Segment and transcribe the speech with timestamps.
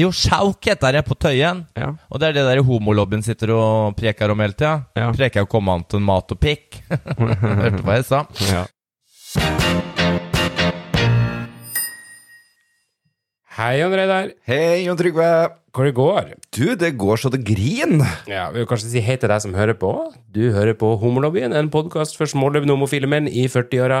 [0.00, 1.64] Jo, Sjauk heter det på Tøyen.
[1.76, 1.90] Ja.
[2.08, 4.86] Og det er det der homolobbyen sitter og preker om hele tida.
[4.96, 5.10] Ja.
[5.12, 6.78] Preker jo komme an til mat og pikk.
[7.20, 8.22] Hørte hva jeg sa.
[8.48, 8.62] Ja.
[13.60, 14.30] Hei, Jon Reidar.
[14.48, 15.26] Hei, Jon Trygve.
[15.74, 16.30] Hvor det går?
[16.56, 18.16] Du, det går så det griner.
[18.30, 19.90] Ja, Vi vil kanskje si hei til deg som hører på.
[20.32, 24.00] Du hører på Homolobbyen, en podkast for småløpende homofile menn i 40-åra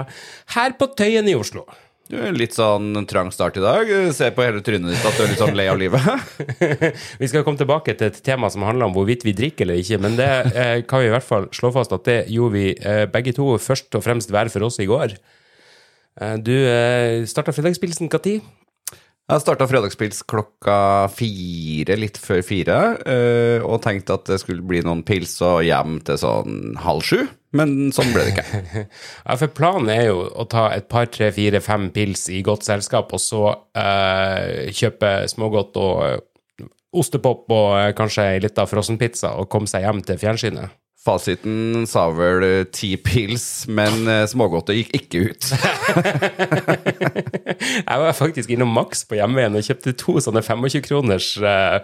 [0.56, 1.66] her på Tøyen i Oslo.
[2.10, 3.90] Du er Litt sånn trang start i dag.
[4.16, 6.02] Se på hele trynet ditt at du er litt sånn lei av livet.
[7.20, 10.00] Vi skal komme tilbake til et tema som handler om hvorvidt vi drikker eller ikke,
[10.02, 13.04] men det eh, kan vi i hvert fall slå fast at det gjorde vi eh,
[13.12, 15.14] begge to først og fremst hver for oss i går.
[16.18, 18.40] Eh, du eh, starta fredagspilsen når?
[19.30, 20.76] Jeg starta fredagspils klokka
[21.14, 26.00] fire, litt før fire, eh, og tenkte at det skulle bli noen pils og hjem
[26.06, 27.20] til sånn halv sju.
[27.54, 28.82] Men sånn ble det ikke.
[29.26, 32.66] Ja, for planen er jo å ta et par, tre, fire, fem pils i godt
[32.66, 33.44] selskap, og så
[33.78, 36.18] eh, kjøpe smågodt og eh,
[36.90, 40.79] ostepop og kanskje ei lita frossenpizza og komme seg hjem til fjernsynet.
[41.00, 45.46] Fasiten sa vel eh, ti pils, men eh, smågodtet gikk ikke ut.
[47.60, 51.80] Jeg var faktisk innom Max på hjemmeveien og kjøpte to sånne 25-kroners uh,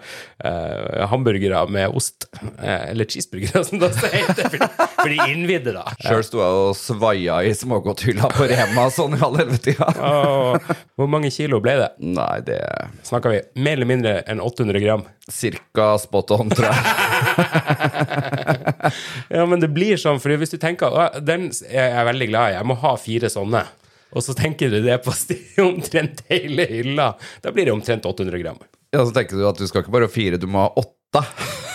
[1.09, 2.27] hamburgere med ost.
[2.61, 4.51] Uh, eller cheeseburgere, som det heter.
[4.53, 4.59] For,
[4.93, 5.85] for de innvidde, da.
[6.05, 9.87] Sjøl sto jeg og svaia i smågodthylla på Rema sånn i halv elleve-tida.
[10.97, 11.89] Hvor mange kilo ble det?
[12.05, 12.61] Nei, det
[13.07, 15.03] Snakka vi mer eller mindre enn 800 gram?
[15.27, 16.77] Cirka spot on, tror jeg.
[19.37, 22.51] Ja, men det blir sånn, for hvis du tenker at Den er jeg veldig glad
[22.51, 23.63] i, jeg må ha fire sånne.
[24.15, 25.13] Og så tenker du det på
[25.65, 27.11] omtrent hele hylla.
[27.43, 28.61] Da blir det omtrent 800 gram.
[28.95, 30.96] Ja, så tenker du at du skal ikke bare ha fire, du må ha åtte.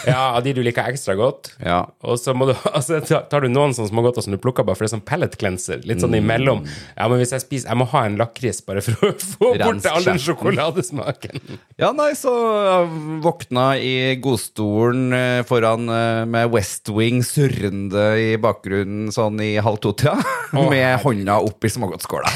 [0.07, 1.53] Ja, av de du liker ekstra godt.
[1.63, 1.85] Ja.
[2.03, 4.91] Og så du, altså, tar du noen sånne smågodter som du plukker bare for det
[4.91, 6.65] er sånn pellet cleanser, litt sånn imellom.
[6.97, 9.89] Ja, men hvis jeg spiser Jeg må ha en lakris bare for å få bort
[9.91, 11.43] all den sjokoladesmaken.
[11.81, 12.33] Ja, nei, så
[12.67, 19.55] jeg våkna i godstolen eh, foran eh, med West Wing surrende i bakgrunnen sånn i
[19.63, 20.17] halv to-tida,
[20.73, 22.33] med hånda opp i smågodtskåla.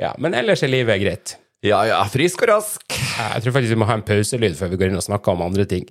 [0.00, 1.36] Ja, men ellers er livet greit.
[1.64, 2.82] Ja ja, frisk og rask.
[2.92, 5.46] Jeg tror faktisk vi må ha en pauselyd før vi går inn og snakker om
[5.46, 5.86] andre ting.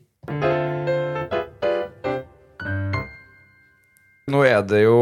[4.30, 5.00] Nå er det jo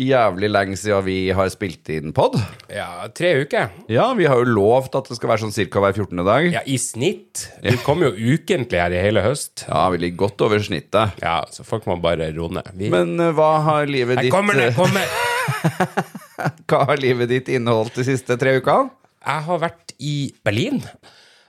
[0.00, 2.36] jævlig lenge siden vi har spilt inn pod.
[2.72, 3.68] Ja, tre uker.
[3.92, 6.22] Ja, vi har jo lovt at det skal være sånn cirka hver 14.
[6.26, 6.48] dag.
[6.56, 7.46] Ja, i snitt.
[7.64, 9.66] Vi kommer jo ukentlig her i hele høst.
[9.68, 11.20] Ja, vi ligger godt over snittet.
[11.24, 12.72] Ja, så folk må bare roe ned.
[12.80, 15.04] Vi- Men uh, hva har livet Jeg ditt kommer, jeg kommer!
[16.70, 18.88] Hva har livet ditt inneholdt de siste tre ukene?
[19.20, 20.80] Jeg har vært i Berlin.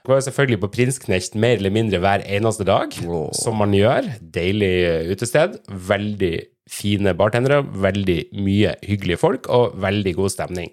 [0.02, 3.28] Jeg selvfølgelig på Prinsknecht mer eller mindre hver eneste dag, wow.
[3.38, 4.08] som man gjør.
[4.34, 5.60] Deilig utested.
[5.68, 6.34] Veldig
[6.68, 10.72] fine bartendere, veldig mye hyggelige folk og veldig god stemning.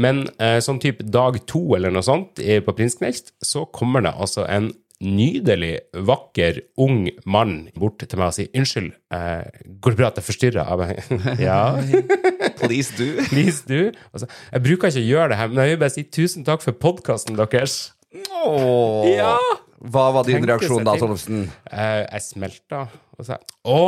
[0.00, 4.46] Men eh, sånn type dag to eller noe sånt på Prinsknecht, så kommer det altså
[4.46, 10.10] en nydelig, vakker, ung mann bort til meg og sier unnskyld, eh, går det bra
[10.10, 10.60] at jeg forstyrrer?
[10.60, 11.60] Jeg bare, ja,
[12.60, 13.08] Please do.
[13.32, 13.88] Please do.
[14.12, 16.64] Altså, jeg bruker ikke å gjøre det her, men jeg vil bare si tusen takk
[16.64, 17.80] for podkasten deres.
[18.44, 19.08] Åh.
[19.14, 19.36] Ja!
[19.80, 20.92] Hva var din reaksjon da.
[21.00, 21.46] Tollefsen?
[21.72, 22.82] Eh, jeg smelta
[23.16, 23.78] og sa Å,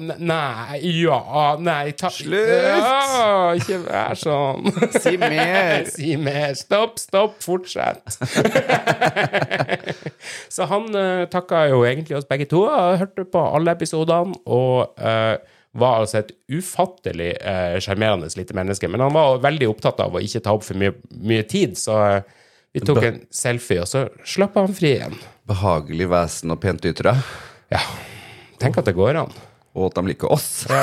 [0.00, 1.20] nei, ja,
[1.60, 2.52] nei ta, Slutt!
[2.52, 4.68] Ja, ikke vær sånn.
[5.04, 5.86] Si mer.
[5.94, 6.52] si mer.
[6.58, 8.04] Stopp, stopp, fortsett.
[10.54, 12.64] Så han uh, takka jo egentlig oss begge to.
[12.68, 15.36] Jeg hørte på alle episodene og uh,
[15.78, 17.34] var altså et ufattelig
[17.84, 18.88] sjarmerende uh, lite menneske.
[18.88, 21.98] Men han var veldig opptatt av å ikke ta opp for mye, mye tid, så
[22.06, 22.36] eh,
[22.74, 25.16] vi tok en selfie, og så slappa han fri igjen.
[25.48, 27.16] Behagelig vesen og pent ytre.
[27.72, 27.80] Ja.
[28.60, 29.32] Tenk at det går an.
[29.78, 30.66] Og at de liker oss.
[30.66, 30.80] Ja,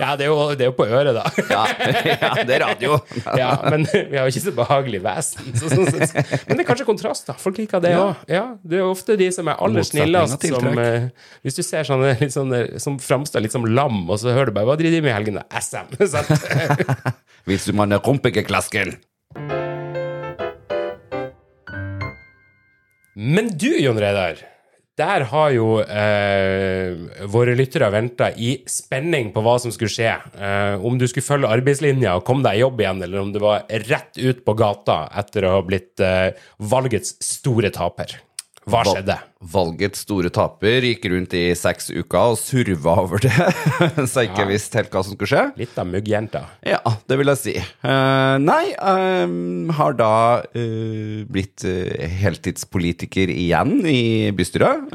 [0.00, 1.22] ja det, er jo, det er jo på øret, da.
[1.52, 1.62] Ja,
[2.08, 2.98] ja det er radio.
[3.40, 5.52] Ja, men vi har jo ikke så behagelig vesen.
[5.54, 6.24] Så, så, så.
[6.48, 7.36] men det er kanskje kontrast, da.
[7.38, 8.24] Folk liker det òg.
[8.30, 8.44] Ja.
[8.64, 11.10] det er ofte de som er aller snillest, som eh,
[11.46, 14.58] Hvis du ser sånne, litt sånne som framstår litt som lam, og så hører du
[14.58, 15.94] bare 'Hva driver de med i helgen?' da?» SM.
[16.08, 16.48] sant?
[17.48, 18.96] Hvis du manner rumpekeklasken.
[23.14, 24.40] Men du, Jon Reidar.
[24.98, 26.94] Der har jo eh,
[27.30, 30.12] våre lyttere venta i spenning på hva som skulle skje.
[30.38, 33.40] Eh, om du skulle følge arbeidslinja og komme deg i jobb igjen, eller om du
[33.42, 36.30] var rett ut på gata etter å ha blitt eh,
[36.62, 38.14] valgets store taper.
[38.70, 39.16] Hva skjedde?
[39.44, 43.32] Valgets store taper gikk rundt i seks uker og surva over det,
[44.10, 45.42] så jeg ikke visste helt hva som skulle skje.
[45.60, 46.40] Litt av muggjenta.
[46.64, 46.80] Ja,
[47.10, 47.54] det vil jeg si.
[47.84, 50.14] Uh, nei, um, har da
[50.48, 54.88] uh, blitt uh, heltidspolitiker igjen i bystyret.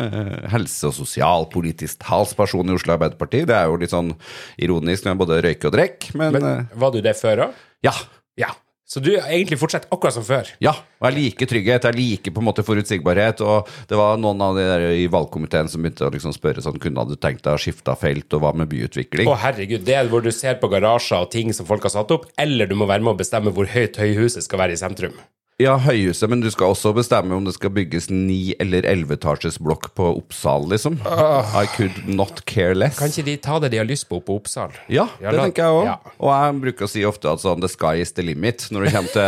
[0.50, 3.44] Helse- og sosialpolitisk talsperson i Oslo Arbeiderparti.
[3.50, 4.16] Det er jo litt sånn
[4.58, 7.62] ironisk når jeg både røyker og drikker, men, Men var du det før òg?
[7.86, 7.94] ja.
[8.40, 8.54] Ja.
[8.90, 10.48] Så du egentlig fortsetter akkurat som før?
[10.66, 13.44] Ja, og jeg liker trygghet, jeg liker på en måte forutsigbarhet.
[13.46, 16.80] Og det var noen av de der i valgkomiteen som begynte å liksom spørre sånn,
[16.82, 19.30] kunne du tenkt deg å skifte felt, og hva med byutvikling?
[19.30, 22.10] Å herregud, Det er hvor du ser på garasjer og ting som folk har satt
[22.18, 25.14] opp, eller du må være med å bestemme hvor høyt høyhuset skal være i sentrum.
[25.60, 29.90] Ja, høyhuset, men du skal også bestemme om det skal bygges ni- eller elleveetasjes blokk
[29.98, 30.96] på Oppsal, liksom.
[31.04, 32.96] I could not care less.
[33.02, 34.72] Kan ikke de ta det de har lyst på på Oppsal?
[34.88, 35.84] Ja, Ja, det la- tenker jeg òg.
[35.90, 35.98] ja.
[36.18, 38.94] Og jeg bruker å si ofte at sånn the sky is the limit når det
[38.96, 39.22] kommer til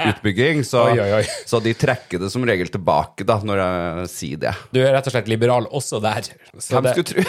[0.00, 0.64] eh, utbygging.
[0.64, 1.24] Så, Oi, oi, oi.
[1.44, 4.54] så de trekker det som regel tilbake da, når jeg sier det.
[4.72, 6.22] Du er rett og slett liberal også der.
[6.56, 7.20] Så Hvem det- skulle tro?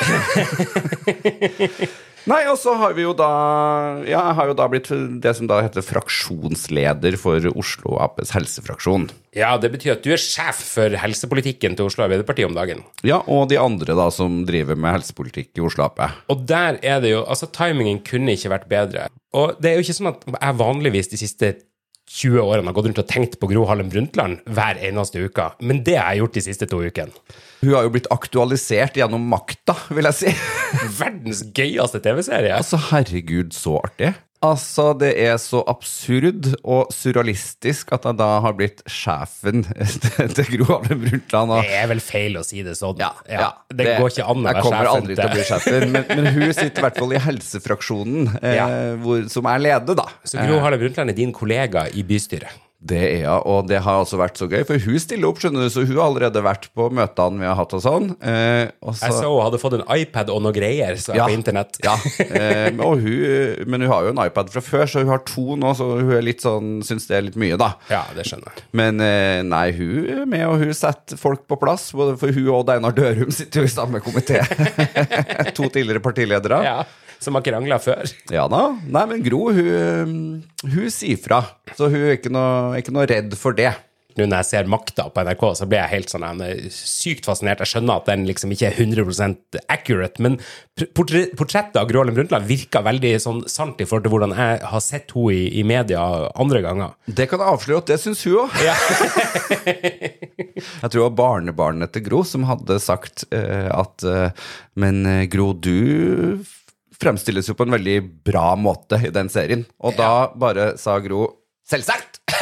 [2.27, 3.27] Nei, og så har vi jo da
[4.03, 4.89] Ja, jeg har jo da blitt
[5.23, 9.07] det som da heter fraksjonsleder for Oslo Aps helsefraksjon.
[9.37, 12.83] Ja, det betyr at du er sjef for helsepolitikken til Oslo Arbeiderparti om dagen.
[13.07, 16.01] Ja, og de andre da som driver med helsepolitikk i Oslo Ap.
[16.27, 19.07] Og der er det jo Altså, timingen kunne ikke vært bedre.
[19.35, 21.53] Og det er jo ikke sånn at jeg vanligvis de siste
[22.07, 25.81] 20 årene har gått rundt og tenkt på Gro Harlem Brundtland hver eneste uke, men
[25.85, 27.35] det har jeg gjort de siste to ukene.
[27.59, 30.33] Hun har jo blitt aktualisert gjennom makta, vil jeg si.
[31.01, 32.53] Verdens gøyeste TV-serie.
[32.55, 34.13] Altså, herregud, så artig.
[34.45, 39.63] Altså, det er så absurd og surrealistisk at jeg da har blitt sjefen
[40.37, 41.55] til Gro Harlem Brundtland.
[41.55, 42.99] og- Det er vel feil å si det sånn.
[43.01, 44.61] Ja, ja, det, går ikke an å være sjefen.
[44.61, 47.23] Jeg kommer aldri til å bli sjefen, men, men hun sitter i hvert fall i
[47.25, 50.05] helsefraksjonen, eh, hvor, som er leder, da.
[50.23, 52.53] Så Gro Harlem Brundtland er din kollega i bystyret.
[52.87, 55.65] Det er ja, og det har altså vært så gøy, for hun stiller opp, skjønner
[55.65, 58.09] du, så hun har allerede vært på møtene vi har hatt og sånn.
[58.21, 61.25] Eh, Jeg så hun hadde fått en iPad og noe greier så jeg Ja.
[61.27, 61.79] på internett.
[61.83, 61.95] ja,
[62.39, 65.73] eh, hun, men hun har jo en iPad fra før, så hun har to nå,
[65.77, 67.73] så hun er litt sånn, syns det er litt mye, da.
[67.91, 68.67] Ja, det skjønner jeg.
[68.77, 71.89] Men eh, nei, hun er med, og hun setter folk på plass.
[71.97, 74.39] For hun og Einar Dørum sitter jo i samme komité.
[75.57, 76.61] to tidligere partiledere.
[76.65, 76.77] Ja,
[77.23, 78.05] Som har krangla før.
[78.33, 78.63] Ja da.
[78.85, 80.15] Nei, men Gro, hun,
[80.63, 81.41] hun sier fra.
[81.77, 83.73] Så hun er ikke noe, ikke noe redd for det.
[84.17, 87.61] Nå når jeg ser Makta på NRK, så blir jeg helt sånn jeg sykt fascinert.
[87.61, 90.39] Jeg skjønner at den liksom ikke er 100% accurate, men
[90.97, 94.83] portrettet av Gro Harlem Brundtland virker veldig sånn sant i forhold til hvordan jeg har
[94.83, 96.01] sett henne i, i media
[96.33, 96.97] andre ganger.
[97.05, 98.57] Det kan jeg avsløre at det syns hun òg.
[99.67, 105.25] jeg tror det var barnebarnet til Gro som hadde sagt uh, at uh, Men eh,
[105.29, 106.41] Gro, du
[107.01, 107.97] fremstilles jo på en veldig
[108.27, 109.65] bra måte i den serien.
[109.83, 111.27] Og da bare sa Gro
[111.67, 112.21] Selvsagt!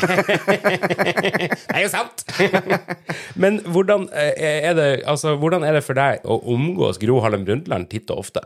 [0.00, 2.24] Det er jo sant!
[3.42, 7.46] Men hvordan eh, er det, altså, hvordan er det for deg å omgås Gro Harlem
[7.48, 8.42] Brundtland titt og ofte?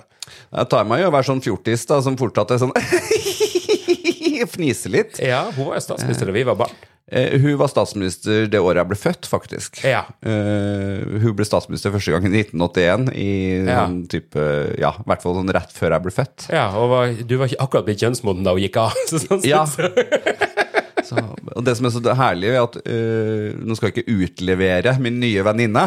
[0.54, 2.74] Jeg tar meg i å være sånn fjortis da, som fortsatt er sånn
[4.54, 5.18] Fnise litt.
[5.24, 6.74] Ja, hun var jo statsminister da vi var barn.
[7.14, 9.78] Eh, hun var statsminister det året jeg ble født, faktisk.
[9.86, 10.00] Ja.
[10.26, 13.28] Eh, hun ble statsminister første gang i 1981, i
[13.68, 13.84] Ja.
[13.84, 14.46] sånn type
[14.80, 16.48] Ja, i hvert fall sånn rett før jeg ble født.
[16.50, 18.92] Ja, og var, du var ikke akkurat blitt kjønnsmoden da hun gikk av.
[19.12, 19.64] Så sånn Ja.
[19.64, 19.92] så-
[21.04, 24.94] Så, og det som er så herlig, er at eh, Nå skal jeg ikke utlevere
[25.04, 25.82] min nye venninne,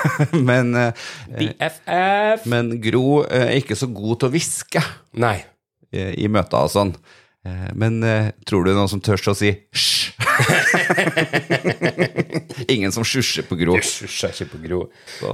[0.48, 4.82] men, eh, men Gro er ikke så god til å hviske
[5.20, 5.36] Nei.
[5.92, 6.94] eh, i møter og sånn.
[7.44, 10.12] Eh, Men eh, tror du det er noen som tør å si hysj?
[12.72, 13.76] Ingen som sjusjer på Gro.
[13.76, 14.80] Du sjusjer ikke på Gro.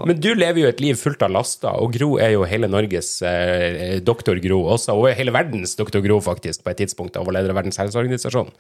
[0.08, 3.10] Men du lever jo et liv fullt av laster, og Gro er jo hele Norges
[3.26, 7.34] eh, doktor Gro også, og hele verdens doktor Gro, faktisk, på et tidspunkt, av å
[7.34, 8.50] lede Verdens helseorganisasjon.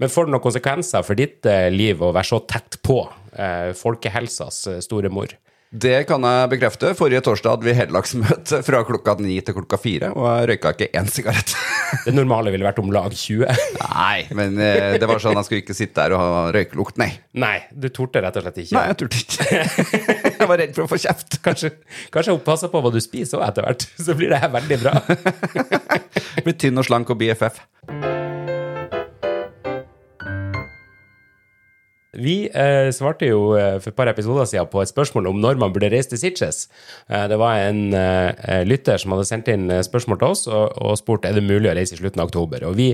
[0.00, 2.98] Men får det noen konsekvenser for ditt eh, liv å være så tett på
[3.36, 5.30] eh, folkehelsas eh, store mor?
[5.72, 6.90] Det kan jeg bekrefte.
[6.98, 10.90] Forrige torsdag hadde vi heldagsmøte fra klokka ni til klokka fire, og jeg røyka ikke
[11.00, 11.54] én sigarett.
[12.06, 13.48] Det normale ville vært om lag 20.
[13.80, 17.10] Nei, men eh, det var sånn jeg skulle ikke sitte der og ha røykelukt, nei.
[17.36, 18.76] Nei, du torde rett og slett ikke.
[18.78, 19.98] Nei, jeg torde ikke.
[20.42, 21.36] Jeg var redd for å få kjeft.
[21.44, 21.70] Kanskje,
[22.14, 24.80] kanskje hun passer på hva du spiser òg etter hvert, så blir det her veldig
[24.82, 24.96] bra.
[26.48, 27.62] Blir tynn og slank og BFF.
[32.12, 35.56] Vi eh, svarte jo eh, for et par episoder siden på et spørsmål om når
[35.62, 36.68] man burde reise til Sitges.
[37.08, 40.76] Eh, det var en eh, lytter som hadde sendt inn eh, spørsmål til oss og,
[40.76, 42.64] og spurt er det mulig å reise i slutten av oktober.
[42.68, 42.88] Og vi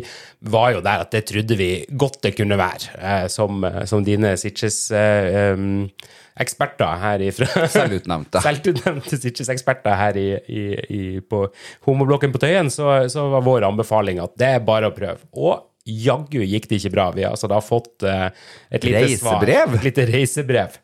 [0.54, 4.04] var jo der at det trodde vi godt det kunne være, eh, som, eh, som
[4.06, 8.38] dine Sitges-eksperter her ifra Selvutnevnte.
[8.46, 11.50] Selvutnevnte Sitges-eksperter her i, i, i, på
[11.88, 15.26] homoblokken på Tøyen, så, så var vår anbefaling at det er bare å prøve.
[15.34, 17.08] Og jaggu gikk det ikke bra.
[17.16, 18.28] Vi har altså da fått eh,
[18.70, 19.40] et lite svar.
[19.40, 19.78] Reisebrev?
[19.78, 20.78] Et lite reisebrev.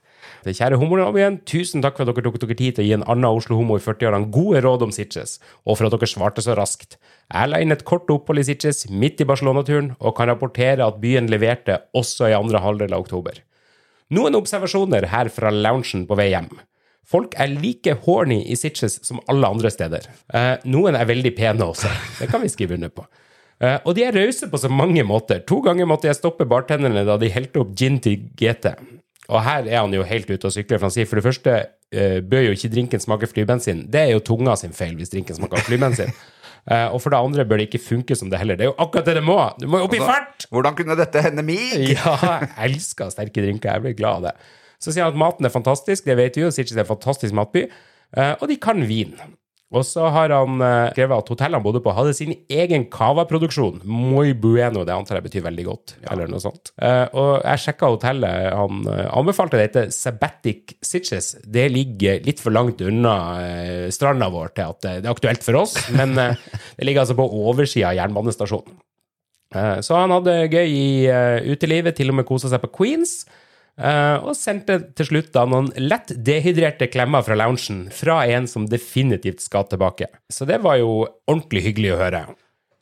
[0.44, 3.30] Kjære homolabben, tusen takk for at dere tok dere tid til å gi en annen
[3.30, 6.98] Oslo-homo i 40-årene gode råd om Sitges, og for at dere svarte så raskt.
[7.32, 11.00] Jeg la inn et kort opphold i Sitges midt i Barcelona-turen, og kan rapportere at
[11.00, 13.40] byen leverte også i andre halvdel av oktober.
[14.12, 16.52] Noen observasjoner her fra loungen på vei hjem.
[17.08, 20.08] Folk er like horny i Sitges som alle andre steder.
[20.28, 21.88] Eh, noen er veldig pene også,
[22.20, 23.08] det kan vi skrive under på.
[23.62, 25.42] Eh, og de er rause på så mange måter.
[25.48, 28.74] To ganger måtte jeg stoppe bartenderne da de helte opp gin til GT.
[29.32, 31.52] Og her er han jo helt ute og sykler, for han sier for det første
[31.64, 33.86] uh, bør jo ikke drinken smake flybensin.
[33.88, 36.12] Det er jo tunga sin feil hvis drinken smaker flybensin.
[36.68, 38.58] Uh, og for det andre bør det ikke funke som det heller.
[38.60, 39.38] Det er jo akkurat det det må!
[39.60, 40.44] Du må jo opp i fart!
[40.52, 41.72] Hvordan kunne dette hende meg?
[41.94, 43.72] Ja, jeg elsker sterke drinker.
[43.72, 44.34] Jeg blir glad av det.
[44.82, 46.52] Så sier han at maten er fantastisk, det vet vi jo.
[46.52, 47.64] Sitches er en fantastisk matby.
[48.12, 49.16] Uh, og de kan vin.
[49.74, 53.82] Og så har han eh, skrevet at hotellet han bodde på, hadde sin egen cava-produksjon.
[53.88, 56.70] Muy bueno, det antar jeg betyr veldig godt, eller noe sånt.
[56.78, 58.48] Eh, og jeg sjekka hotellet.
[58.54, 61.34] Han eh, anbefalte det heter Sabbatic Sitches.
[61.42, 63.14] Det ligger litt for langt unna
[63.94, 66.14] stranda vår til at det er aktuelt for oss, men
[66.78, 68.78] det ligger altså på oversida av jernbanestasjonen.
[69.54, 70.86] Så han hadde gøy i
[71.46, 73.20] utelivet, til og med kosa seg på Queens.
[73.78, 78.68] Eh, og sendte til slutt da noen lett dehydrerte klemmer fra loungen fra en som
[78.70, 80.10] definitivt skal tilbake.
[80.32, 82.24] Så det var jo ordentlig hyggelig å høre.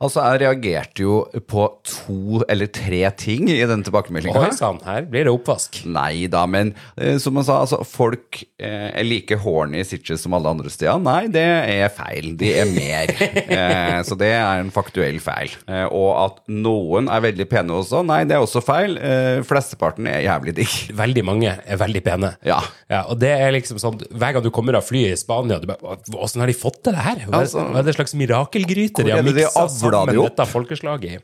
[0.03, 1.19] Altså, jeg reagerte jo
[1.49, 4.41] på to eller tre ting i den tilbakemeldinga.
[4.49, 5.83] Oi sann, her blir det oppvask.
[5.87, 10.25] Nei da, men eh, som han sa, altså, folk eh, er like horny i Sitges
[10.25, 10.99] som alle andre steder.
[11.03, 12.33] Nei, det er feil.
[12.41, 13.15] De er mer.
[13.59, 15.55] eh, så det er en faktuell feil.
[15.69, 18.99] Eh, og at noen er veldig pene også, nei, det er også feil.
[18.99, 20.77] Eh, flesteparten er jævlig digg.
[20.99, 22.35] Veldig mange er veldig pene.
[22.47, 22.59] Ja.
[22.93, 25.69] Ja, og det er liksom sånn, Hver gang du kommer av flyet i Spania du
[25.71, 27.23] bare, Åssen har de fått til det her?
[27.29, 30.33] Hva Altså, hva er det slags mirakelgryte de har miksa de opp?
[30.33, 31.21] dette folkeslaget i?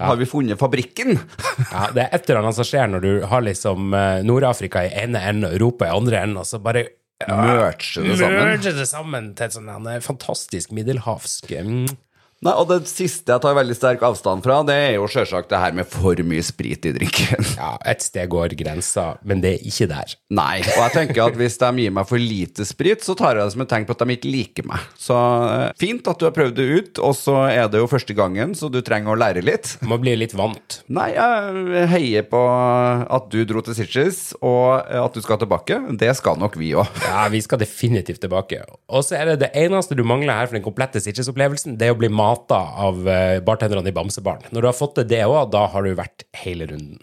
[0.00, 1.18] Har vi funnet fabrikken?
[1.72, 4.92] Ja, Det er et eller annet som skjer når du har liksom eh, Nord-Afrika i
[5.04, 6.86] ene enden og Europa i andre enden, og så bare
[7.26, 8.42] Merge det sammen.
[8.44, 11.86] merge det sammen til et sånn eh, fantastisk middelhavsk mm.
[12.46, 15.58] Nei, og det siste jeg tar veldig sterk avstand fra, det er jo sjølsagt det
[15.58, 17.42] her med for mye sprit i drinken.
[17.56, 20.12] Ja, et sted går grensa, men det er ikke der.
[20.36, 23.46] Nei, og jeg tenker at hvis de gir meg for lite sprit, så tar jeg
[23.48, 24.82] det som et tegn på at de ikke liker meg.
[25.00, 28.14] Så eh, fint at du har prøvd det ut, og så er det jo første
[28.18, 29.72] gangen, så du trenger å lære litt.
[29.88, 30.80] Må bli litt vant.
[30.92, 35.80] Nei, jeg heier på at du dro til Sitges, og at du skal tilbake.
[35.98, 36.92] Det skal nok vi òg.
[37.08, 38.62] Ja, vi skal definitivt tilbake.
[38.92, 41.96] Og så er det det eneste du mangler her for den komplette Sitges-opplevelsen, det er
[41.96, 44.50] å bli mata av eh, bartenderne i Bamsebaren.
[44.52, 47.00] Når du har fått til det òg, da har du vært hele runden.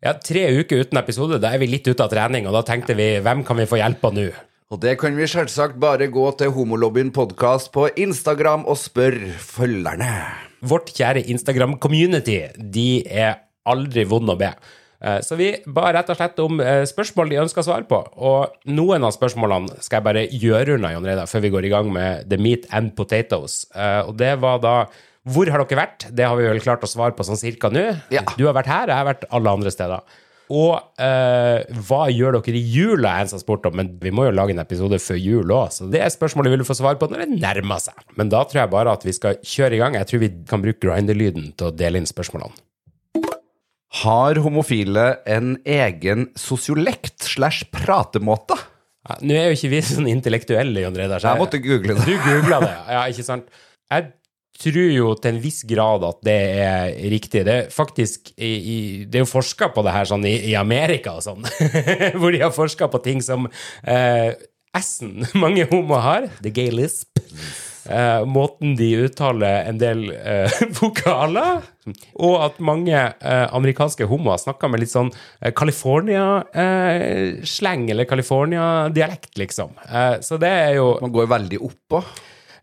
[0.00, 2.96] Ja, tre uker uten episode, da er vi litt ute av trening, og da tenkte
[2.96, 4.30] vi hvem kan vi få hjelp av nå?
[4.70, 10.14] Og det kan vi selvsagt bare gå til Homolobbyen podkast på Instagram og spørre følgerne.
[10.62, 14.54] Vårt kjære Instagram-community, de er aldri vond å be.
[15.00, 18.00] Eh, Så vi ba rett og slett om eh, spørsmål de ønsker svar på.
[18.16, 21.72] Og noen av spørsmålene skal jeg bare gjøre unna, Jon Reidar, før vi går i
[21.72, 23.62] gang med The Meat and Potatoes.
[23.74, 24.74] Eh, Og det var da
[25.28, 26.08] Hvor har dere vært?
[26.16, 27.82] Det har vi vel klart å svare på sånn cirka nå.
[28.10, 28.22] Ja.
[28.38, 30.00] Du har vært her, jeg har vært alle andre steder.
[30.50, 34.10] Og uh, hva gjør dere i jula, er en som har spurt om, men vi
[34.10, 36.74] må jo lage en episode før jul òg, så det er spørsmålet vil du få
[36.74, 38.00] svar på når det nærmer seg.
[38.18, 39.94] Men da tror jeg bare at vi skal kjøre i gang.
[40.00, 42.56] Jeg tror vi kan bruke grinder-lyden til å dele inn spørsmålene.
[43.90, 48.54] Har homofile en egen sosiolekt slash pratemåte?
[49.08, 51.24] Ja, Nå er jo ikke vi sånn intellektuelle, Jon Reidar.
[51.24, 52.06] Jeg måtte google det.
[52.06, 53.48] Du googla det, ja, ikke sant?
[53.90, 54.12] Jeg
[54.60, 57.42] tror jo til en viss grad at det er riktig.
[57.48, 58.76] Det er faktisk i, i,
[59.10, 61.48] Det er jo forska på det her sånn i, i Amerika og sånn,
[62.20, 63.48] hvor de har forska på ting som
[63.82, 64.36] eh,
[64.78, 67.18] S-en mange homoer har, the gay lisp.
[67.88, 71.62] Eh, måten de uttaler en del eh, vokaler,
[72.20, 75.08] og at mange eh, amerikanske homoer snakker med litt sånn
[75.40, 79.70] eh, California-slang, eller California-dialekt, liksom.
[79.88, 81.98] Eh, så det er jo Man går veldig oppå.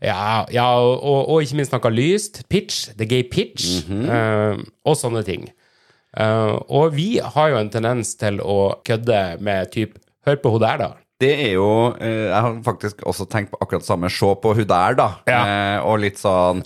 [0.01, 2.43] ja, ja og, og, og ikke minst noe lyst.
[2.49, 4.55] Pitch, the gay pitch, eh,
[4.85, 5.49] og sånne ting.
[6.17, 9.97] Eh, og vi har jo en tendens til å kødde med typ
[10.27, 10.87] Hør på hun der, da.
[11.17, 14.09] Det er jo eh, Jeg har faktisk også tenkt på akkurat det samme.
[14.13, 15.07] Se på hun der, da.
[15.29, 15.39] Ja.
[15.41, 16.61] Eh, og litt sånn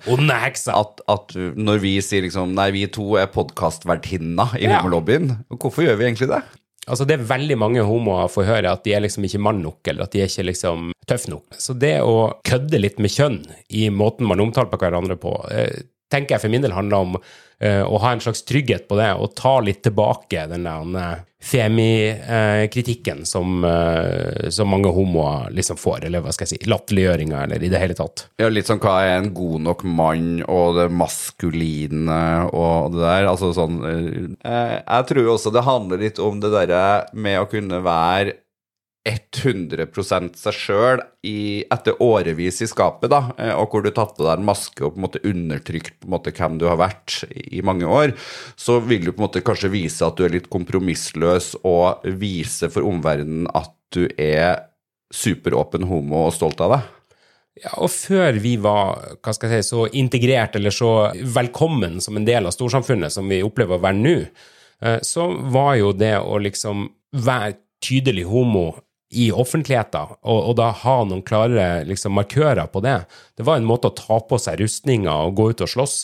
[0.76, 4.82] at, at når vi sier liksom Nei, vi to er podkastvertinna i Ja.
[4.82, 5.38] homolobbyen.
[5.56, 6.42] Hvorfor gjør vi egentlig det?
[6.88, 9.80] Altså Det er veldig mange homoer får høre at de er liksom ikke mann nok,
[9.88, 11.46] eller at de er ikke liksom tøff nok.
[11.62, 13.40] Så det å kødde litt med kjønn
[13.70, 17.16] i måten man omtaler på hverandre på, eh, tenker jeg for min del handler om
[17.62, 23.26] eh, å ha en slags trygghet på det, og ta litt tilbake den der femikritikken
[23.26, 27.72] som, eh, som mange homoer liksom får, eller hva skal jeg si, latterliggjøringa, eller i
[27.72, 28.28] det hele tatt.
[28.42, 32.20] Ja, litt sånn hva er en god nok mann, og det maskuline
[32.54, 33.30] og det der.
[33.32, 37.82] Altså sånn eh, Jeg tror også det handler litt om det derre med å kunne
[37.86, 38.38] være
[39.08, 44.36] 100% seg sjøl etter årevis i skapet, da, eh, og hvor du tatt på deg
[44.38, 47.64] en maske og på en måte undertrykt på en måte hvem du har vært i
[47.66, 48.14] mange år,
[48.54, 52.70] så vil du på en måte kanskje vise at du er litt kompromissløs, og vise
[52.70, 54.68] for omverdenen at du er
[55.12, 56.90] superåpen homo og stolt av deg.
[57.62, 62.16] Ja, og før vi var hva skal jeg si, så integrert eller så velkommen som
[62.18, 64.16] en del av storsamfunnet som vi opplever å være nå,
[64.86, 66.86] eh, så var jo det å liksom
[67.18, 68.70] være tydelig homo
[69.12, 73.02] i offentligheten, og, og da ha noen klare liksom, markører på det,
[73.38, 75.98] det var en måte å ta på seg rustninger og gå ut og slåss.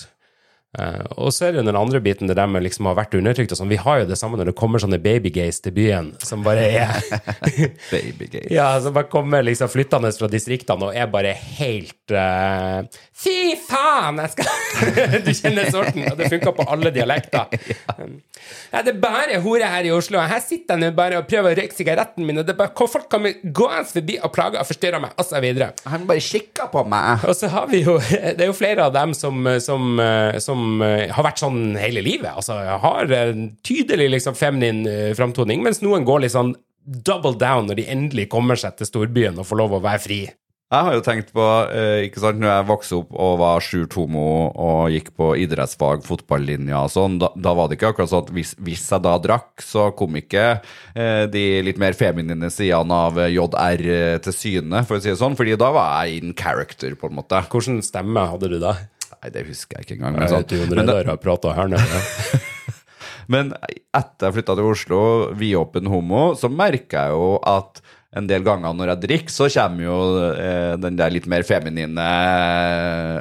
[0.76, 2.98] Uh, og så er det jo den andre biten, det der med liksom å ha
[3.00, 3.70] vært undertrykt og sånn.
[3.72, 6.98] Vi har jo det samme når det kommer sånne babygays til byen, som bare er
[7.94, 8.52] Babygays.
[8.54, 12.84] Ja, som bare kommer liksom flyttende fra distriktene og er bare helt uh,
[13.18, 14.20] Fy faen!
[14.22, 14.52] Jeg skal
[15.26, 17.48] Du kjenner sorten, og det funker på alle dialekter.
[18.72, 20.20] Ja, det er bare hore her i Oslo.
[20.24, 22.88] Her sitter jeg nå bare og prøver å røyke sigaretten min, og det er bare
[22.88, 25.48] folk kommer gående forbi og plager og forstyrrer meg, osv.
[25.90, 27.26] Han bare kikker på meg.
[27.28, 30.00] Og så har vi jo Det er jo flere av dem som, som,
[30.44, 32.32] som eh, har vært sånn hele livet.
[32.34, 36.56] Altså har en tydelig liksom feminin eh, framtoning, mens noen går litt sånn
[36.88, 40.22] double down når de endelig kommer seg til storbyen og får lov å være fri.
[40.68, 43.94] Jeg har jo tenkt på, eh, ikke sant, når jeg vokste opp og var skjult
[43.96, 48.26] homo og gikk på idrettsfag, fotballinja og sånn, da, da var det ikke akkurat sånn
[48.26, 50.44] at hvis, hvis jeg da drakk, så kom ikke
[50.92, 53.86] eh, de litt mer feminine sidene av JR
[54.26, 57.20] til syne, for å si det sånn, fordi da var jeg in character, på en
[57.22, 57.46] måte.
[57.48, 58.76] Hvordan stemme hadde du da?
[59.18, 60.18] Nei, det husker jeg ikke engang.
[60.18, 62.02] Jeg Men, vet sånn, når men, dere har prata her nede.
[63.34, 65.00] Men etter jeg flytta til Oslo,
[65.36, 67.82] vidåpen homo, så merker jeg jo at
[68.18, 69.98] en del ganger når jeg drikker, så kommer jo
[70.32, 72.06] eh, den der litt mer feminine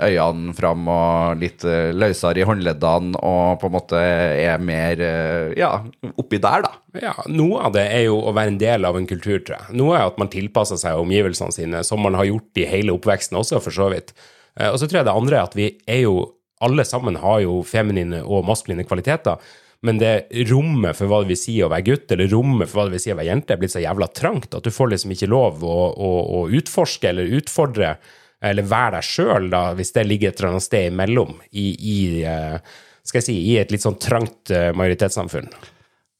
[0.06, 5.56] øynene fram, og litt eh, løsere i håndleddene, og på en måte er mer eh,
[5.58, 5.72] ja,
[6.14, 6.72] oppi der, da.
[7.02, 9.76] Ja, Noe av det er jo å være en del av en kultur, tror jeg.
[9.82, 13.42] Noe er at man tilpasser seg omgivelsene sine, som man har gjort i hele oppveksten
[13.42, 14.14] også, for så vidt.
[14.60, 16.32] Eh, Og så tror jeg det andre er at vi er jo
[16.64, 19.36] Alle sammen har jo feminine og maskuline kvaliteter.
[19.84, 22.86] Men det rommet for hva det vil si å være gutt, eller rommet for hva
[22.88, 25.12] det vil si å være jente, er blitt så jævla trangt at du får liksom
[25.12, 27.92] ikke lov å, å, å utforske eller utfordre,
[28.40, 31.98] eller være deg sjøl, da, hvis det ligger et eller annet sted imellom, i, i
[32.24, 32.56] eh,
[33.04, 35.52] skal jeg si, i et litt sånn trangt eh, majoritetssamfunn.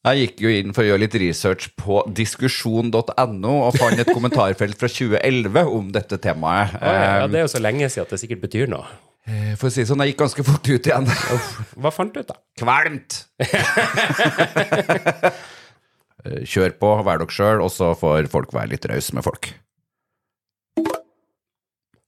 [0.06, 4.78] Jeg gikk jo inn for å gjøre litt research på diskusjon.no og fant et kommentarfelt
[4.78, 6.76] fra 2011 om dette temaet.
[6.78, 6.92] Ja,
[7.22, 8.86] ja, det er jo så lenge siden at det sikkert betyr noe.
[9.26, 11.10] Eh, For å si det sånn, jeg gikk ganske fort ut igjen.
[11.82, 12.38] Hva fant du ut, da?
[12.62, 13.24] Kvalmt!
[16.26, 19.46] Eh, Kjør på, vær dere sjøl, og så får folk være litt rause med folk.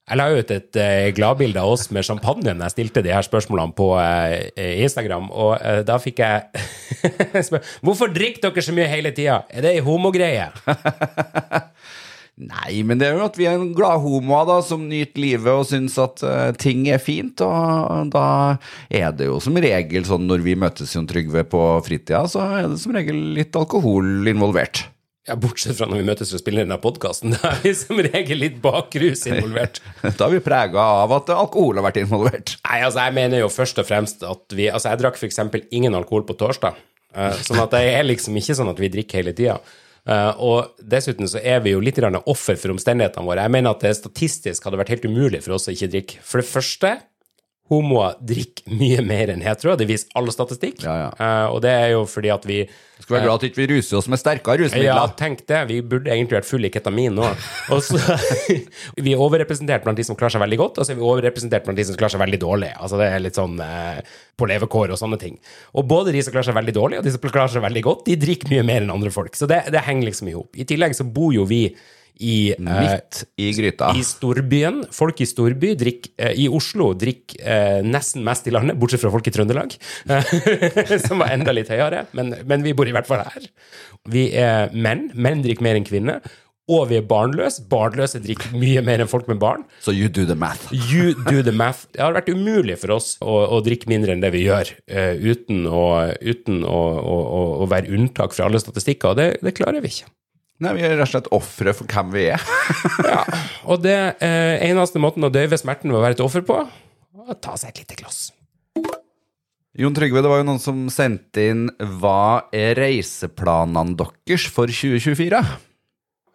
[0.09, 3.27] Jeg la ut et eh, gladbilde av oss med champagne når jeg stilte de her
[3.27, 6.65] spørsmålene på eh, Instagram, og eh, da fikk jeg
[7.49, 9.43] spør Hvorfor drikker dere så mye hele tida?
[9.53, 10.49] Er det ei homogreie?
[12.39, 15.51] Nei, men det er jo at vi er en glad homoer da, som nyter livet
[15.51, 18.29] og syns at eh, ting er fint, og da
[18.95, 22.71] er det jo som regel sånn når vi møtes Jon Trygve på fritida, så er
[22.71, 24.87] det som regel litt alkohol involvert.
[25.29, 27.35] Ja, Bortsett fra når vi møtes og spiller spille denne podkasten.
[27.37, 29.83] Da er vi som regel litt bakrus involvert.
[30.19, 32.55] Da er vi prega av at alkohol har vært involvert.
[32.65, 35.43] Nei, altså, jeg mener jo først og fremst at vi Altså, jeg drakk f.eks.
[35.69, 36.81] ingen alkohol på torsdag.
[37.13, 39.59] Eh, sånn at det er liksom ikke sånn at vi drikker hele tida.
[40.09, 43.45] Eh, og dessuten så er vi jo litt offer for omstendighetene våre.
[43.45, 46.25] Jeg mener at det statistisk hadde vært helt umulig for oss å ikke drikke.
[46.25, 46.95] For det første,
[47.69, 49.75] homoer drikker mye mer enn hetero.
[49.77, 50.81] Det viser all statistikk.
[50.85, 51.09] Ja, ja.
[51.21, 52.63] Uh, og det er jo fordi at vi
[52.99, 55.61] Skal være glad at vi ikke ruser oss med sterkere ja, tenk det.
[55.69, 57.29] Vi burde egentlig vært fulle i ketamin nå.
[57.75, 58.01] Og så,
[59.05, 61.67] vi er overrepresentert blant de som klarer seg veldig godt, og så er vi overrepresentert
[61.67, 62.73] blant de som klarer seg veldig dårlig.
[62.79, 64.01] Altså Det er litt sånn uh,
[64.39, 65.37] på levekår og sånne ting.
[65.77, 68.09] Og både de som klarer seg veldig dårlig, og de som klarer seg veldig godt,
[68.09, 69.37] de drikker mye mer enn andre folk.
[69.37, 70.51] Så det, det henger liksom i hop.
[70.57, 71.67] I tillegg så bor jo vi
[72.19, 73.93] i eh, Midt i gryta.
[73.97, 74.83] i storbyen.
[74.95, 79.13] Folk i storby drikker eh, I Oslo drikker eh, nesten mest i landet, bortsett fra
[79.15, 79.77] folk i Trøndelag,
[81.07, 82.07] som var enda litt høyere.
[82.19, 83.49] Men, men vi bor i hvert fall her.
[84.09, 85.09] Vi er menn.
[85.15, 86.23] Menn drikker mer enn kvinner.
[86.69, 87.63] Og vi er barnløse.
[87.71, 89.65] Barnløse drikker mye mer enn folk med barn.
[89.81, 90.69] Så you do the math.
[90.93, 91.87] You do the math.
[91.95, 95.15] Det har vært umulig for oss å, å drikke mindre enn det vi gjør, uh,
[95.17, 95.87] uten, å,
[96.21, 96.79] uten å,
[97.65, 99.15] å være unntak fra alle statistikker.
[99.15, 100.13] Og det, det klarer vi ikke.
[100.59, 102.43] Nei, vi er rett og slett ofre for hvem vi er.
[103.09, 103.21] Ja,
[103.71, 103.95] og det
[104.25, 106.59] eh, eneste måten å døyve smerten ved å være et offer på,
[107.29, 108.29] å ta seg et lite glass.
[109.79, 111.69] Jon Trygve, det var jo noen som sendte inn
[112.01, 115.43] Hva er reiseplanene deres for 2024?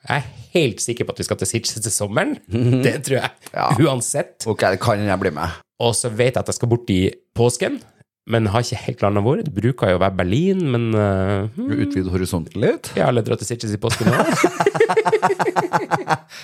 [0.03, 2.37] Jeg er helt sikker på at vi skal til Sitges til sommeren.
[2.47, 3.31] Det tror jeg.
[3.51, 3.67] Ja.
[3.83, 4.47] Uansett.
[4.47, 5.59] Ok, kan jeg bli med?
[5.83, 7.01] Og så vet jeg at jeg skal bort i
[7.35, 7.81] påsken,
[8.25, 9.41] men har ikke helt landa hvor.
[9.43, 11.73] Det bruker jo å være Berlin, men uh, hmm.
[11.85, 12.93] utvide horisonten litt?
[12.95, 14.31] jeg har dra til Sitges i påsken òg.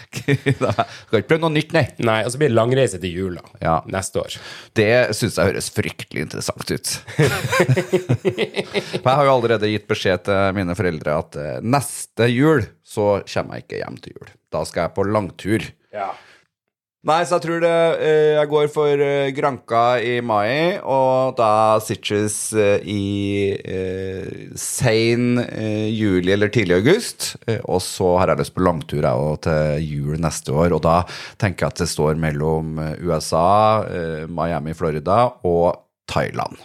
[0.10, 1.86] Skal ikke prøve noe nytt, nei.
[2.06, 3.80] Nei, og så blir det langreise til jula Ja.
[3.90, 4.38] neste år.
[4.78, 6.88] Det syns jeg høres fryktelig interessant ut.
[9.00, 13.58] Jeg har jo allerede gitt beskjed til mine foreldre at eh, neste jul så kommer
[13.58, 14.32] jeg ikke hjem til jul.
[14.54, 15.66] Da skal jeg på langtur.
[15.94, 16.12] Ja.
[17.08, 21.80] Nei, så jeg tror det eh, Jeg går for eh, Granka i mai, og da
[21.80, 25.40] Sitches eh, i eh, sein
[25.96, 27.30] juli eller tidlig august.
[27.72, 30.98] Og så har jeg lyst på langtur jeg òg til jul neste år, og da
[31.40, 33.86] tenker jeg at det står mellom USA,
[34.28, 35.80] Miami, Florida og
[36.12, 36.60] Thailand.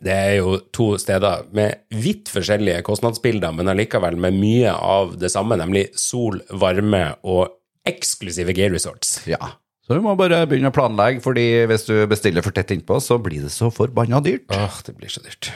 [0.00, 5.32] Det er jo to steder med vidt forskjellige kostnadsbilder, men allikevel med mye av det
[5.32, 7.52] samme, nemlig sol, varme og
[7.88, 9.20] eksklusive gay resorts.
[9.30, 9.54] Ja.
[9.86, 13.20] Så du må bare begynne å planlegge, fordi hvis du bestiller for tett innpå, så
[13.22, 14.48] blir det så forbanna dyrt.
[14.54, 15.52] Åh, det blir så dyrt.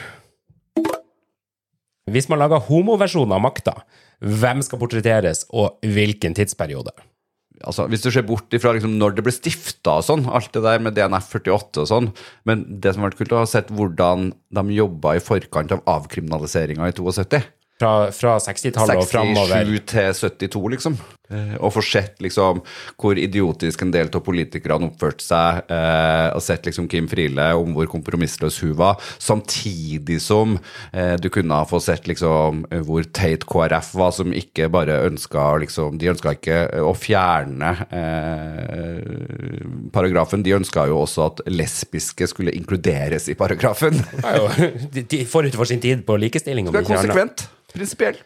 [2.11, 3.75] Hvis man lager homoversjoner av makta,
[4.23, 6.95] hvem skal portretteres, og hvilken tidsperiode?
[7.67, 10.63] altså, Hvis du ser bort ifra liksom, når det ble stifta og sånn, alt det
[10.65, 12.11] der med DNF 48 og sånn,
[12.47, 15.83] men det som har vært kult, å ha sett hvordan de jobba i forkant av
[15.89, 17.41] avkriminaliseringa i 72.
[17.81, 19.65] Fra, fra 60-tallet og framover.
[19.65, 20.97] 67 til 72, liksom.
[21.31, 22.59] Eh, Og få sett liksom
[22.99, 27.71] hvor idiotisk en del av politikerne oppførte seg, eh, og sett liksom Kim Friele om
[27.75, 30.57] hvor kompromissløs hun var, samtidig som
[30.91, 34.99] eh, du kunne ha fått sett liksom eh, hvor teit KrF var, som ikke bare
[35.07, 42.27] ønska liksom De ønska ikke å fjerne eh, paragrafen, de ønska jo også at lesbiske
[42.31, 43.97] skulle inkluderes i paragrafen.
[44.91, 46.67] De, de forut for sin tid på likestilling.
[46.67, 47.47] om Det er konsekvent.
[47.71, 48.19] Prinsipiell.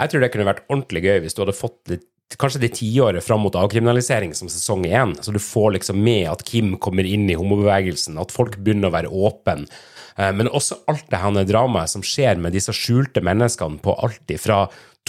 [0.00, 2.06] Jeg tror det kunne vært ordentlig gøy hvis du hadde fått litt
[2.38, 6.44] Kanskje det tiåret fram mot avkriminalisering som sesong én, så du får liksom med at
[6.46, 9.66] Kim kommer inn i homobevegelsen, at folk begynner å være åpne.
[10.14, 14.30] Eh, Men også alt det her dramaet som skjer med disse skjulte menneskene på alt
[14.38, 14.60] fra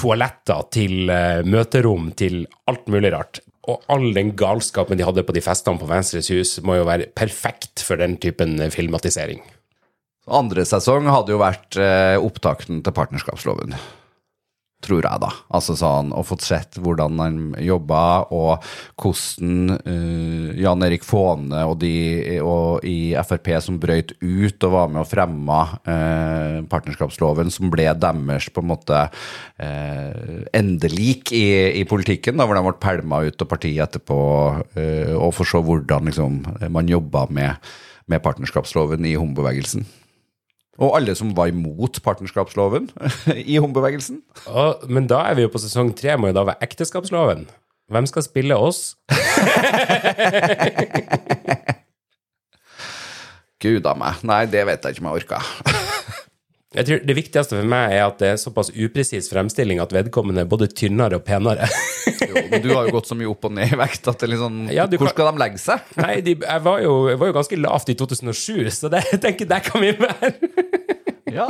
[0.02, 3.44] toaletter til eh, møterom til alt mulig rart.
[3.70, 7.12] Og all den galskapen de hadde på de festene på Venstres hus, må jo være
[7.14, 9.46] perfekt for den typen filmatisering.
[10.26, 13.78] Andre sesong hadde jo vært eh, opptakten til partnerskapsloven.
[14.82, 15.30] Tror jeg, da.
[15.54, 18.02] Altså sånn, Og fått sett hvordan han jobba,
[18.34, 18.65] og
[19.02, 24.89] hvordan uh, Jan Erik Faane og de og i Frp som brøyt ut og var
[24.89, 31.46] med og fremma uh, partnerskapsloven, som ble deres på en måte uh, endelik i,
[31.82, 34.20] i politikken, da, hvor de ble pælma ut av partiet etterpå,
[34.80, 36.41] eh, og for så hvordan liksom,
[36.74, 37.72] man jobba med,
[38.12, 39.86] med partnerskapsloven i homobevegelsen.
[40.82, 42.89] Og alle som var imot partnerskapsloven
[43.54, 44.17] i hombevegelsen.
[44.50, 47.41] Og, men da er vi jo på sesong tre, må jo da være ekteskapsloven.
[47.91, 48.80] Hvem skal spille oss?
[53.62, 54.24] Gud a meg.
[54.26, 55.41] Nei, det vet jeg ikke om jeg orker.
[56.72, 60.39] Jeg tror Det viktigste for meg er at det er såpass upresis fremstilling at vedkommende
[60.46, 61.67] er både tynnere og penere.
[62.52, 64.32] Men du har jo gått så mye opp og ned i vekt at det er
[64.34, 65.80] litt sånn Ja, Hvor kan- skal de legge seg?
[66.02, 69.22] Nei, de, jeg, var jo, jeg var jo ganske lavt i 2007, så det, jeg
[69.24, 70.34] tenker der kan vi være.
[71.32, 71.48] Ja.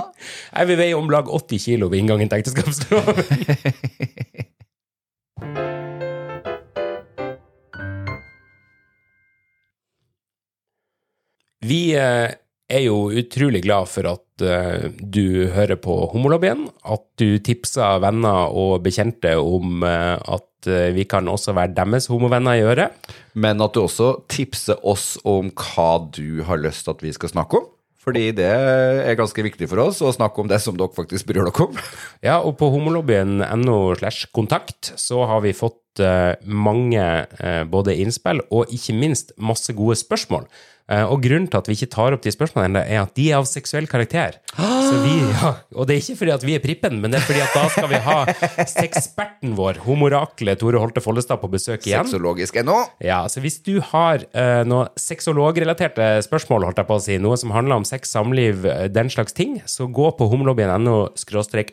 [0.54, 3.18] Jeg vil veie om lag 80 kilo ved inngangen til ekteskapsloven.
[11.62, 12.32] Vi eh,
[12.72, 18.54] er jo utrolig glad for at uh, du hører på Homolobbyen, at du tipser venner
[18.56, 23.12] og bekjente om uh, at eh, vi kan også være deres homovenner i øret.
[23.34, 27.32] Men at du også tipser oss om hva du har lyst til at vi skal
[27.34, 27.70] snakke om.
[28.02, 31.46] Fordi det er ganske viktig for oss å snakke om det som dere faktisk bryr
[31.46, 31.76] dere om.
[32.28, 36.02] Ja, og på homolobbyen.no slash kontakt så har vi fått
[36.46, 37.04] mange
[37.70, 40.48] både innspill og ikke minst masse gode spørsmål.
[40.92, 43.40] Eh, og grunnen til at vi ikke tar opp de spørsmålene, er at de er
[43.40, 44.38] av seksuell karakter.
[44.56, 47.28] Så vi, ja, og det er ikke fordi at vi er prippen, men det er
[47.28, 48.18] fordi at da skal vi ha
[48.68, 52.06] sexperten vår, homoraklet Tore Holte Follestad, på besøk igjen.
[52.06, 52.78] Sexologisk ennå.
[53.04, 57.40] Ja, så hvis du har uh, noen sexologrelaterte spørsmål, holdt jeg på å si, noe
[57.40, 60.98] som handler om sex, samliv, eh, den slags ting, så gå på homolobbyen.no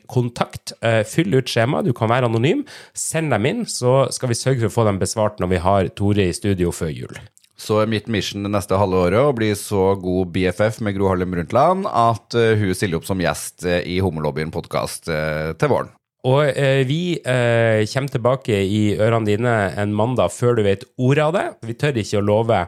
[0.09, 0.77] kontakt.
[0.85, 2.65] Uh, fyll ut skjema, du kan være anonym.
[2.97, 5.91] Send dem inn, så skal vi sørge for å få dem besvart når vi har
[5.99, 7.19] Tore i studio før jul.
[7.59, 11.11] Så er mitt mission det neste halve året å bli så god BFF med Gro
[11.11, 15.91] Harlem Brundtland at eh, hun stiller opp som gjest eh, i Homolobbyen-podkast til våren.
[16.27, 21.25] Og eh, vi eh, kommer tilbake i ørene dine en mandag før du vet ordet
[21.29, 21.47] av det.
[21.69, 22.63] Vi tør ikke å love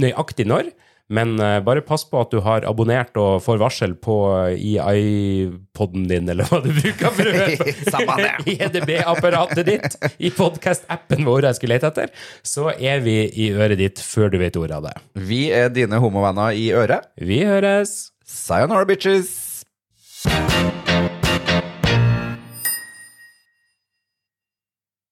[0.00, 0.68] nøyaktig når,
[1.10, 4.16] men eh, bare pass på at du har abonnert og får varsel på
[4.54, 7.48] i iPoden din, eller hva du bruker for å.
[8.50, 12.14] I EDB-apparatet ditt, i podkast-appen vår jeg skulle lete etter,
[12.46, 14.96] så er vi i øret ditt før du vet ordet av det.
[15.18, 17.10] Vi er dine homovenner i øret.
[17.18, 18.12] Vi høres!
[18.30, 19.50] Sayonara, bitches!